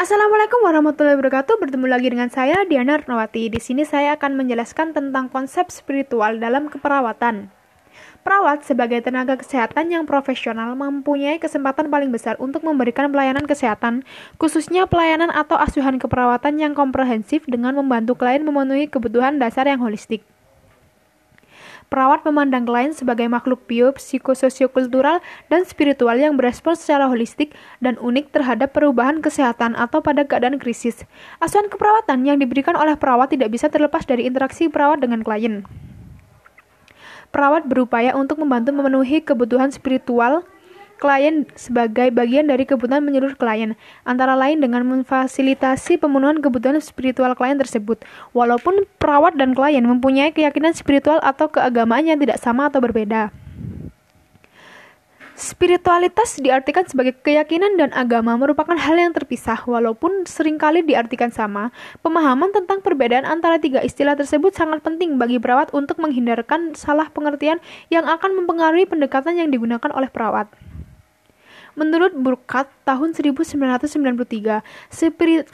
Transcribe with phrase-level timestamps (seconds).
[0.00, 1.60] Assalamualaikum warahmatullahi wabarakatuh.
[1.60, 3.52] Bertemu lagi dengan saya Diana Rnawati.
[3.52, 7.52] Di sini saya akan menjelaskan tentang konsep spiritual dalam keperawatan.
[8.24, 14.08] Perawat sebagai tenaga kesehatan yang profesional mempunyai kesempatan paling besar untuk memberikan pelayanan kesehatan,
[14.40, 20.24] khususnya pelayanan atau asuhan keperawatan yang komprehensif dengan membantu klien memenuhi kebutuhan dasar yang holistik.
[21.90, 25.18] Perawat memandang klien sebagai makhluk bio, psikososiokultural,
[25.50, 27.50] dan spiritual yang berespon secara holistik
[27.82, 31.02] dan unik terhadap perubahan kesehatan atau pada keadaan krisis.
[31.42, 35.66] Asuhan keperawatan yang diberikan oleh perawat tidak bisa terlepas dari interaksi perawat dengan klien.
[37.34, 40.46] Perawat berupaya untuk membantu memenuhi kebutuhan spiritual
[41.00, 43.72] klien sebagai bagian dari kebutuhan menyeluruh klien,
[44.04, 48.04] antara lain dengan memfasilitasi pemenuhan kebutuhan spiritual klien tersebut.
[48.36, 53.32] Walaupun perawat dan klien mempunyai keyakinan spiritual atau keagamaan yang tidak sama atau berbeda.
[55.40, 61.72] Spiritualitas diartikan sebagai keyakinan dan agama merupakan hal yang terpisah, walaupun sering kali diartikan sama.
[62.04, 67.56] Pemahaman tentang perbedaan antara tiga istilah tersebut sangat penting bagi perawat untuk menghindarkan salah pengertian
[67.88, 70.52] yang akan mempengaruhi pendekatan yang digunakan oleh perawat.
[71.78, 74.62] Menurut Burkhardt tahun 1993,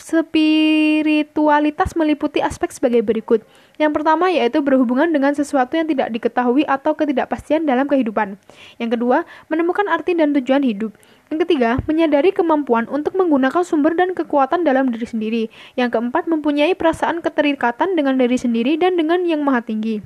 [0.00, 3.44] spiritualitas meliputi aspek sebagai berikut.
[3.76, 8.40] Yang pertama yaitu berhubungan dengan sesuatu yang tidak diketahui atau ketidakpastian dalam kehidupan.
[8.80, 10.96] Yang kedua, menemukan arti dan tujuan hidup.
[11.28, 15.42] Yang ketiga, menyadari kemampuan untuk menggunakan sumber dan kekuatan dalam diri sendiri.
[15.76, 20.00] Yang keempat, mempunyai perasaan keterikatan dengan diri sendiri dan dengan yang maha tinggi.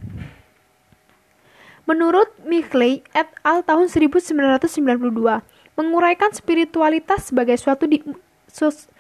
[1.91, 3.67] Menurut Mickley et al.
[3.67, 5.42] tahun 1992,
[5.75, 8.03] menguraikan spiritualitas sebagai suatu di,
[8.51, 8.91] sus,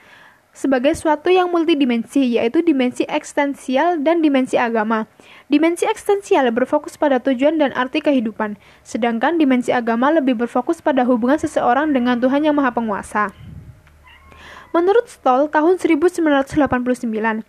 [0.50, 5.06] sebagai suatu yang multidimensi, yaitu dimensi ekstensial dan dimensi agama.
[5.46, 11.38] Dimensi ekstensial berfokus pada tujuan dan arti kehidupan, sedangkan dimensi agama lebih berfokus pada hubungan
[11.38, 13.30] seseorang dengan Tuhan yang Maha Penguasa.
[14.70, 16.54] Menurut Stoll tahun 1989,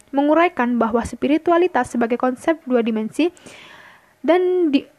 [0.10, 3.30] menguraikan bahwa spiritualitas sebagai konsep dua dimensi
[4.26, 4.90] dan di,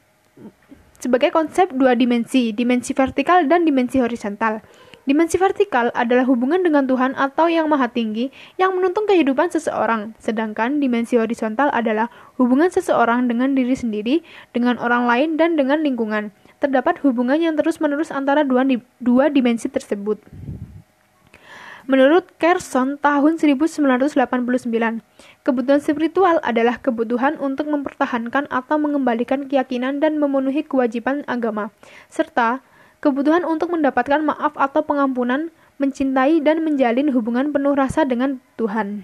[1.03, 4.63] sebagai konsep dua dimensi, dimensi vertikal dan dimensi horizontal.
[5.03, 10.79] Dimensi vertikal adalah hubungan dengan Tuhan atau yang maha tinggi yang menuntun kehidupan seseorang, sedangkan
[10.79, 12.07] dimensi horizontal adalah
[12.39, 14.23] hubungan seseorang dengan diri sendiri,
[14.55, 16.31] dengan orang lain, dan dengan lingkungan.
[16.63, 18.63] Terdapat hubungan yang terus-menerus antara dua,
[19.03, 20.23] dua dimensi tersebut.
[21.91, 24.15] Menurut Kerson tahun 1989,
[25.43, 31.75] kebutuhan spiritual adalah kebutuhan untuk mempertahankan atau mengembalikan keyakinan dan memenuhi kewajiban agama,
[32.07, 32.63] serta
[33.03, 35.51] kebutuhan untuk mendapatkan maaf atau pengampunan,
[35.83, 39.03] mencintai dan menjalin hubungan penuh rasa dengan Tuhan.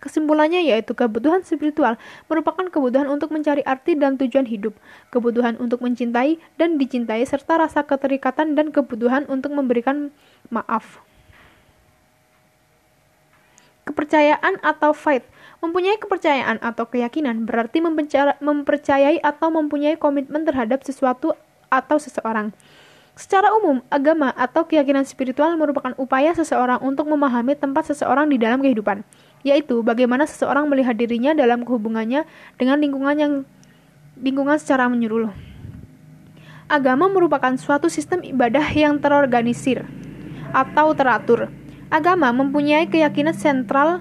[0.00, 2.00] Kesimpulannya yaitu kebutuhan spiritual
[2.32, 4.72] merupakan kebutuhan untuk mencari arti dan tujuan hidup,
[5.12, 10.10] kebutuhan untuk mencintai dan dicintai serta rasa keterikatan dan kebutuhan untuk memberikan
[10.48, 11.11] maaf.
[13.82, 15.26] Kepercayaan atau faith
[15.62, 17.78] Mempunyai kepercayaan atau keyakinan berarti
[18.42, 21.38] mempercayai atau mempunyai komitmen terhadap sesuatu
[21.70, 22.50] atau seseorang.
[23.14, 28.58] Secara umum, agama atau keyakinan spiritual merupakan upaya seseorang untuk memahami tempat seseorang di dalam
[28.58, 29.06] kehidupan,
[29.46, 32.26] yaitu bagaimana seseorang melihat dirinya dalam hubungannya
[32.58, 33.32] dengan lingkungan yang
[34.18, 35.30] lingkungan secara menyeluruh.
[36.66, 39.86] Agama merupakan suatu sistem ibadah yang terorganisir
[40.50, 41.54] atau teratur
[41.92, 44.00] Agama mempunyai keyakinan sentral,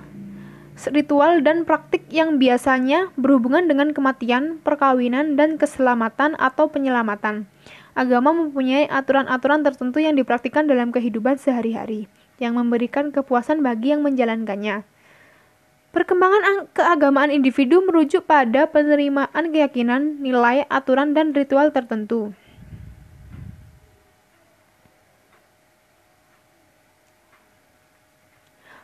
[0.95, 7.51] ritual, dan praktik yang biasanya berhubungan dengan kematian, perkawinan, dan keselamatan atau penyelamatan.
[7.91, 12.07] Agama mempunyai aturan-aturan tertentu yang dipraktikkan dalam kehidupan sehari-hari,
[12.39, 14.87] yang memberikan kepuasan bagi yang menjalankannya.
[15.91, 22.31] Perkembangan keagamaan individu merujuk pada penerimaan keyakinan, nilai, aturan, dan ritual tertentu.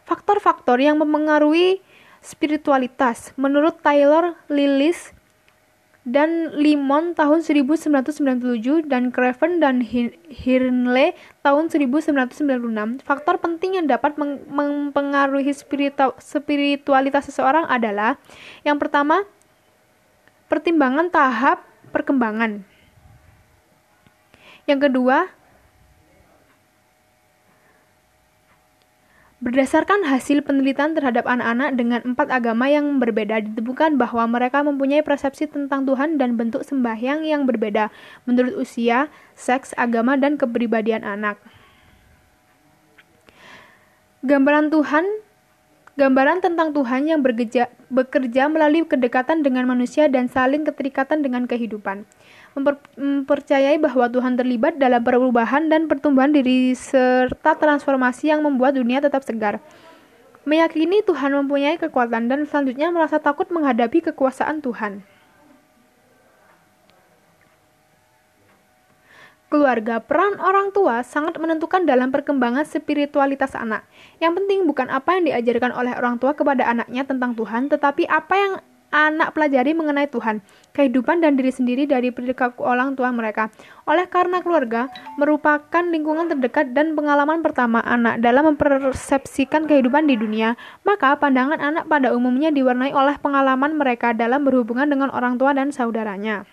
[0.07, 1.83] Faktor-faktor yang mempengaruhi
[2.23, 5.11] spiritualitas menurut Taylor Lillis
[6.07, 11.11] dan Limon tahun 1997 dan Craven dan Hirnle
[11.43, 13.03] tahun 1996.
[13.03, 14.15] Faktor penting yang dapat
[14.47, 15.51] mempengaruhi
[16.23, 18.15] spiritualitas seseorang adalah
[18.63, 19.27] yang pertama,
[20.47, 22.63] pertimbangan tahap perkembangan.
[24.63, 25.27] Yang kedua,
[29.37, 35.45] Berdasarkan hasil penelitian terhadap anak-anak dengan empat agama yang berbeda, ditemukan bahwa mereka mempunyai persepsi
[35.45, 37.93] tentang Tuhan dan bentuk sembahyang yang berbeda
[38.25, 41.37] menurut usia, seks, agama, dan kepribadian anak.
[44.25, 45.05] Gambaran Tuhan
[45.97, 52.05] Gambaran tentang Tuhan yang bergeja, bekerja melalui kedekatan dengan manusia dan saling keterikatan dengan kehidupan.
[52.57, 58.97] Memper, mempercayai bahwa Tuhan terlibat dalam perubahan dan pertumbuhan diri serta transformasi yang membuat dunia
[58.97, 59.61] tetap segar.
[60.41, 65.05] Meyakini Tuhan mempunyai kekuatan dan selanjutnya merasa takut menghadapi kekuasaan Tuhan.
[69.47, 73.87] Keluarga, peran orang tua sangat menentukan dalam perkembangan spiritualitas anak.
[74.19, 78.33] Yang penting bukan apa yang diajarkan oleh orang tua kepada anaknya tentang Tuhan, tetapi apa
[78.35, 78.53] yang
[78.91, 80.39] anak pelajari mengenai Tuhan,
[80.71, 83.51] kehidupan dan diri sendiri dari perilaku orang tua mereka.
[83.83, 84.87] Oleh karena keluarga
[85.19, 90.55] merupakan lingkungan terdekat dan pengalaman pertama anak dalam mempersepsikan kehidupan di dunia,
[90.87, 95.75] maka pandangan anak pada umumnya diwarnai oleh pengalaman mereka dalam berhubungan dengan orang tua dan
[95.75, 96.47] saudaranya.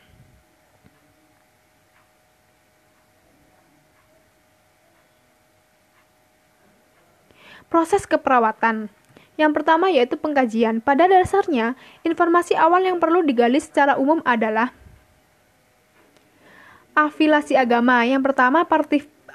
[7.74, 8.86] Proses keperawatan.
[9.34, 10.78] Yang pertama yaitu pengkajian.
[10.78, 11.74] Pada dasarnya,
[12.06, 14.70] informasi awal yang perlu digali secara umum adalah
[16.94, 18.06] afiliasi agama.
[18.06, 18.62] Yang pertama,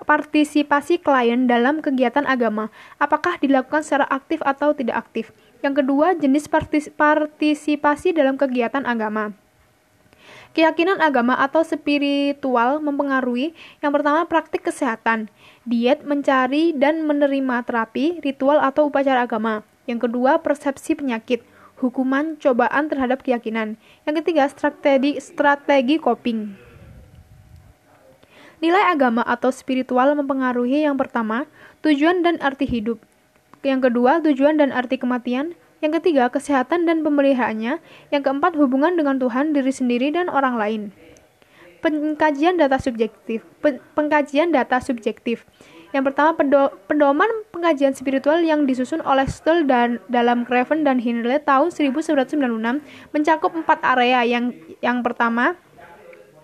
[0.07, 2.71] partisipasi klien dalam kegiatan agama.
[2.95, 5.35] Apakah dilakukan secara aktif atau tidak aktif?
[5.59, 6.47] Yang kedua, jenis
[6.95, 9.35] partisipasi dalam kegiatan agama.
[10.49, 13.53] Keyakinan agama atau spiritual mempengaruhi
[13.85, 15.29] yang pertama praktik kesehatan,
[15.61, 19.61] diet, mencari dan menerima terapi, ritual atau upacara agama.
[19.89, 21.41] Yang kedua, persepsi penyakit,
[21.81, 23.81] hukuman, cobaan terhadap keyakinan.
[24.05, 26.53] Yang ketiga, strategi strategi coping.
[28.61, 31.49] Nilai agama atau spiritual mempengaruhi yang pertama,
[31.81, 33.01] tujuan dan arti hidup.
[33.65, 35.57] Yang kedua, tujuan dan arti kematian.
[35.79, 37.79] Yang ketiga, kesehatan dan pemeliharaannya.
[38.13, 40.81] Yang keempat, hubungan dengan Tuhan, diri sendiri, dan orang lain.
[41.79, 43.47] Pengkajian data subjektif.
[43.95, 45.47] Pengkajian data subjektif.
[45.89, 46.37] Yang pertama,
[46.85, 52.37] pedoman pengkajian spiritual yang disusun oleh Stoll dan dalam Craven dan Hindley tahun 1996
[53.09, 54.21] mencakup empat area.
[54.21, 54.53] Yang
[54.85, 55.57] yang pertama,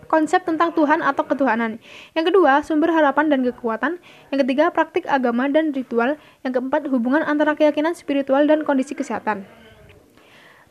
[0.09, 1.77] konsep tentang Tuhan atau ketuhanan.
[2.17, 4.01] Yang kedua, sumber harapan dan kekuatan.
[4.33, 6.17] Yang ketiga, praktik agama dan ritual.
[6.41, 9.45] Yang keempat, hubungan antara keyakinan spiritual dan kondisi kesehatan.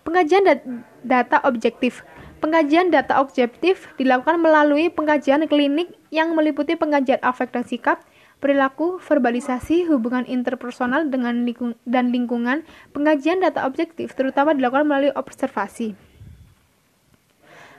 [0.02, 0.60] Pengajian dat
[1.06, 2.02] data objektif.
[2.42, 8.04] Pengkajian data objektif dilakukan melalui pengkajian klinik yang meliputi pengkajian afek dan sikap,
[8.42, 12.66] perilaku, verbalisasi, hubungan interpersonal dengan lingkung dan lingkungan.
[12.94, 15.98] Pengkajian data objektif terutama dilakukan melalui observasi.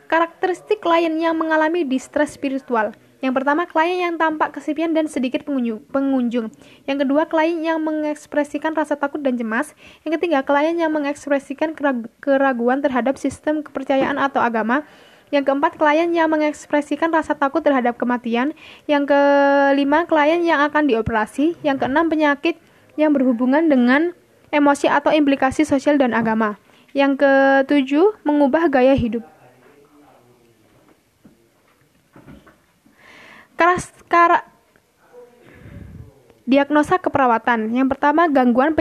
[0.05, 2.93] Karakteristik klien yang mengalami distress spiritual.
[3.25, 5.41] Yang pertama, klien yang tampak kesepian dan sedikit
[5.89, 6.53] pengunjung.
[6.85, 9.73] Yang kedua, klien yang mengekspresikan rasa takut dan cemas.
[10.05, 11.73] Yang ketiga, klien yang mengekspresikan
[12.21, 14.85] keraguan terhadap sistem kepercayaan atau agama.
[15.35, 18.55] Yang keempat, klien yang mengekspresikan rasa takut terhadap kematian.
[18.87, 21.59] Yang kelima, klien yang akan dioperasi.
[21.59, 22.55] Yang keenam, penyakit
[22.95, 24.15] yang berhubungan dengan
[24.55, 26.55] emosi atau implikasi sosial dan agama.
[26.95, 29.27] Yang ketujuh, mengubah gaya hidup.
[34.15, 34.47] Kara,
[36.45, 37.73] Diagnosa keperawatan.
[37.73, 38.77] Yang pertama, gangguan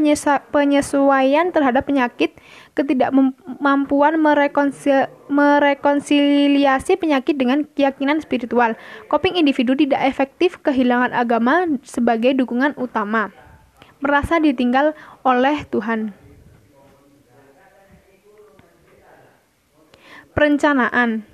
[0.53, 2.37] penyesuaian terhadap penyakit,
[2.77, 8.77] ketidakmampuan merekonsil merekonsiliasi penyakit dengan keyakinan spiritual.
[9.09, 13.33] Coping individu tidak efektif, kehilangan agama sebagai dukungan utama.
[14.05, 14.93] Merasa ditinggal
[15.25, 16.13] oleh Tuhan.
[20.37, 21.25] Perencanaan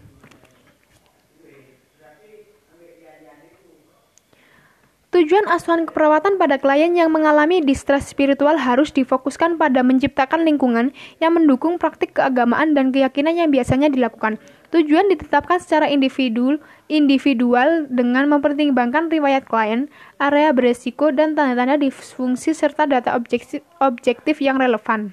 [5.11, 11.35] Tujuan asuhan keperawatan pada klien yang mengalami distress spiritual harus difokuskan pada menciptakan lingkungan yang
[11.35, 14.39] mendukung praktik keagamaan dan keyakinan yang biasanya dilakukan.
[14.71, 19.91] Tujuan ditetapkan secara individu, individual dengan mempertimbangkan riwayat klien,
[20.23, 25.11] area beresiko, dan tanda-tanda disfungsi serta data objektif, objektif yang relevan.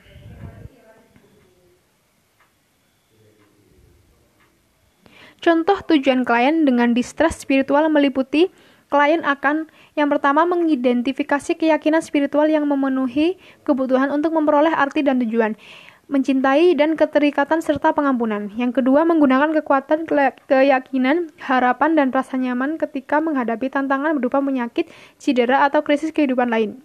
[5.42, 8.54] Contoh tujuan klien dengan distress spiritual meliputi
[8.88, 9.68] klien akan
[9.98, 15.58] yang pertama, mengidentifikasi keyakinan spiritual yang memenuhi kebutuhan untuk memperoleh arti dan tujuan,
[16.06, 18.54] mencintai dan keterikatan serta pengampunan.
[18.56, 20.06] Yang kedua, menggunakan kekuatan
[20.46, 26.80] keyakinan, harapan dan rasa nyaman ketika menghadapi tantangan berupa penyakit, cedera atau krisis kehidupan lain.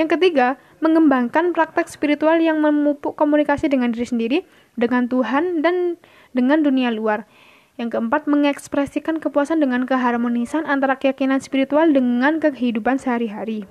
[0.00, 4.38] Yang ketiga, mengembangkan praktek spiritual yang memupuk komunikasi dengan diri sendiri,
[4.78, 5.98] dengan Tuhan, dan
[6.30, 7.26] dengan dunia luar.
[7.78, 13.70] Yang keempat, mengekspresikan kepuasan dengan keharmonisan antara keyakinan spiritual dengan kehidupan sehari-hari.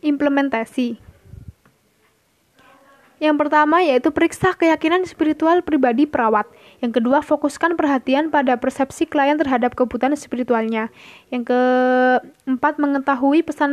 [0.00, 1.09] Implementasi
[3.20, 6.48] Yang pertama yaitu periksa keyakinan spiritual pribadi perawat.
[6.80, 10.88] Yang kedua, fokuskan perhatian pada persepsi klien terhadap kebutuhan spiritualnya.
[11.28, 13.70] Yang keempat, mengetahui pesan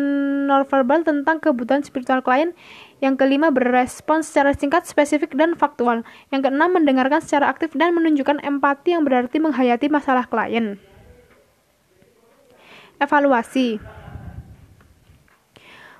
[0.51, 2.51] nonverbal tentang kebutuhan spiritual klien.
[3.00, 6.04] Yang kelima, berespons secara singkat, spesifik, dan faktual.
[6.27, 10.75] Yang keenam, mendengarkan secara aktif dan menunjukkan empati yang berarti menghayati masalah klien.
[13.00, 13.80] Evaluasi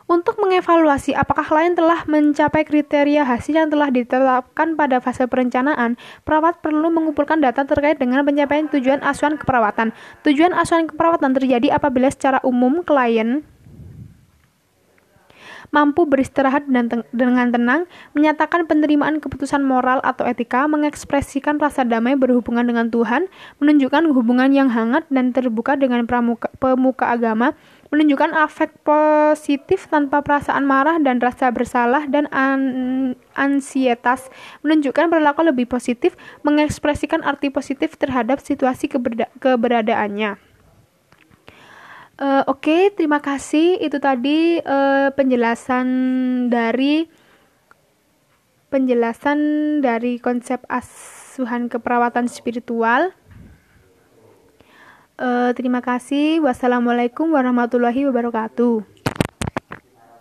[0.08, 6.64] untuk mengevaluasi apakah klien telah mencapai kriteria hasil yang telah ditetapkan pada fase perencanaan, perawat
[6.64, 9.92] perlu mengumpulkan data terkait dengan pencapaian tujuan asuhan keperawatan.
[10.24, 13.44] Tujuan asuhan keperawatan terjadi apabila secara umum klien
[15.72, 16.66] mampu beristirahat
[17.12, 23.28] dengan tenang, menyatakan penerimaan keputusan moral atau etika, mengekspresikan rasa damai berhubungan dengan Tuhan,
[23.60, 27.54] menunjukkan hubungan yang hangat dan terbuka dengan pramuka, pemuka agama,
[27.92, 34.28] menunjukkan afek positif tanpa perasaan marah dan rasa bersalah dan an ansietas,
[34.66, 38.92] menunjukkan perilaku lebih positif, mengekspresikan arti positif terhadap situasi
[39.40, 40.47] keberadaannya.
[42.18, 43.78] Uh, Oke, okay, terima kasih.
[43.78, 45.86] Itu tadi uh, penjelasan
[46.50, 47.06] dari
[48.74, 49.38] penjelasan
[49.86, 53.14] dari konsep asuhan keperawatan spiritual.
[55.22, 56.42] Uh, terima kasih.
[56.42, 58.97] Wassalamualaikum warahmatullahi wabarakatuh.